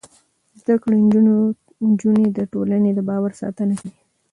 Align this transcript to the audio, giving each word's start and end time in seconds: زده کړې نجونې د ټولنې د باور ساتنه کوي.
زده 0.59 0.75
کړې 0.83 0.97
نجونې 1.89 2.27
د 2.33 2.39
ټولنې 2.51 2.91
د 2.93 2.99
باور 3.09 3.31
ساتنه 3.41 3.73
کوي. 3.79 3.91